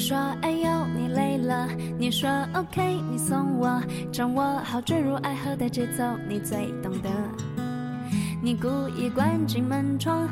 [0.00, 7.10] 说哎呦你累了，你说 OK，你送我，掌握好坠入爱河的节奏，你最懂得。
[8.42, 8.66] 你故
[8.96, 10.26] 意关紧门窗，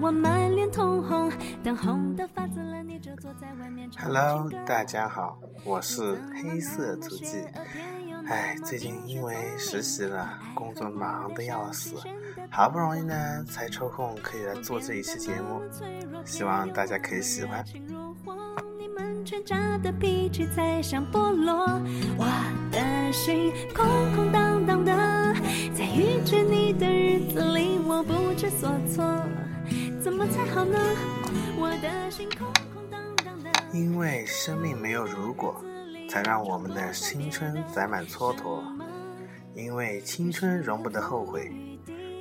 [0.00, 1.30] 我满脸通红，
[1.62, 3.88] 等红的发紫了，你就坐在外面。
[3.96, 7.44] Hello，大家好，我是黑色足迹。
[8.26, 11.94] 哎，最近因为实习了，工作忙得要死，
[12.50, 15.62] 好不容易呢才抽空可以来做这一期节目，
[16.24, 17.64] 希望大家可以喜欢。
[19.30, 21.54] 挣扎的脾气才像菠萝，
[22.18, 22.26] 我
[22.72, 24.92] 的心空空荡荡的，
[25.72, 29.04] 在遇见你的日子里，我不知所措，
[30.02, 30.76] 怎么才好呢？
[31.56, 32.44] 我的心空
[32.74, 33.50] 空荡荡的。
[33.72, 35.64] 因为生命没有如果，
[36.08, 38.60] 才让我们的青春载满蹉跎；
[39.54, 41.52] 因为青春容不得后悔，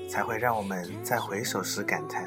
[0.08, 2.24] 才会让我们在回首时感叹。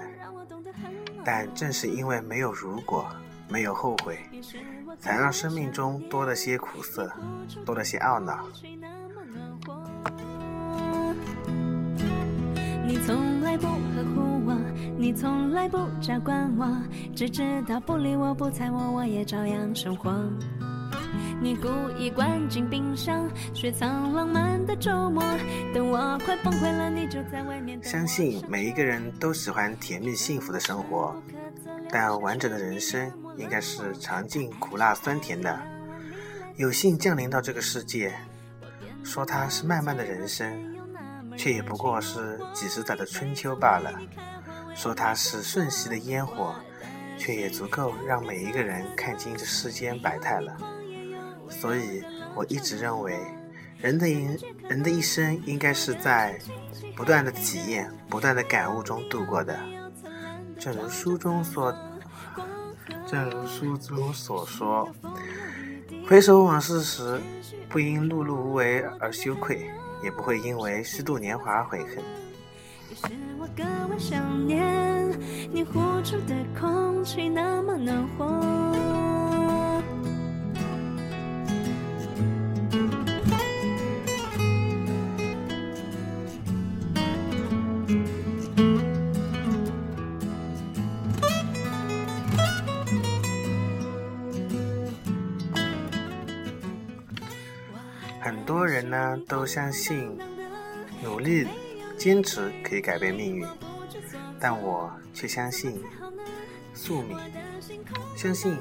[1.24, 3.06] 但正是因为没有如果。
[3.48, 4.18] 没有后悔，
[4.98, 7.12] 才让生命中多了些苦涩，
[7.64, 8.46] 多了些懊恼。
[12.84, 14.56] 你从来不呵护我，
[14.98, 16.66] 你从来不照管我，
[17.14, 20.12] 只知道不理我不睬我，我也照样生活。
[21.40, 25.22] 你故意关进冰箱，雪藏浪漫的周末，
[25.74, 27.82] 等我快崩溃了，你就在外面。
[27.82, 31.14] 相信每一个人都喜欢甜蜜幸福的生活，
[31.90, 33.10] 但完整的人生。
[33.36, 35.58] 应该是尝尽苦辣酸甜的，
[36.56, 38.12] 有幸降临到这个世界，
[39.02, 40.76] 说它是漫漫的人生，
[41.36, 43.90] 却也不过是几十载的春秋罢了；
[44.74, 46.54] 说它是瞬息的烟火，
[47.16, 50.56] 却也足够让每一个人看清这世间百态了。
[51.48, 52.02] 所以，
[52.34, 53.18] 我一直认为，
[53.78, 56.38] 人的一人的一生应该是在
[56.94, 59.58] 不断的体验、不断的感悟中度过的。
[60.58, 61.74] 正如书中所。
[63.12, 64.88] 正如书中所说，
[66.08, 67.20] 回首往事时，
[67.68, 69.70] 不因碌碌无为而羞愧，
[70.02, 71.98] 也不会因为虚度年华悔恨。
[75.52, 78.61] 你呼出的空气那么暖和。
[98.52, 100.14] 多人呢都相信
[101.02, 101.48] 努力、
[101.96, 103.46] 坚持可以改变命运，
[104.38, 105.82] 但我却相信
[106.74, 107.18] 宿命，
[108.14, 108.54] 相信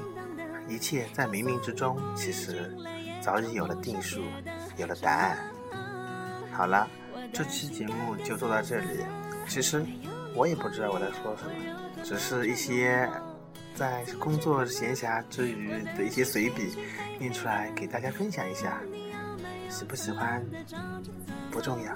[0.66, 2.74] 一切在冥冥之中，其实
[3.20, 4.22] 早已有了定数，
[4.78, 5.38] 有了答案。
[6.50, 6.88] 好了，
[7.30, 9.04] 这期节目就做到这里。
[9.46, 9.84] 其实
[10.34, 13.06] 我也不知道我在说什么，只是一些
[13.74, 16.78] 在工作闲暇之余的一些随笔，
[17.18, 18.80] 念出来给大家分享一下。
[19.72, 20.44] 喜不喜欢
[21.50, 21.94] 不重要。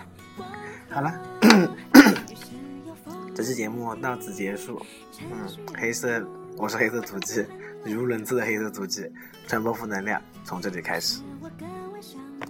[0.88, 1.12] 好了，
[3.34, 4.80] 这期节目到此结束。
[5.20, 5.46] 嗯，
[5.78, 6.26] 黑色，
[6.56, 7.44] 我是黑色足迹，
[7.84, 9.06] 语无伦次的黑色足迹，
[9.46, 11.20] 传播负能量，从这里开始。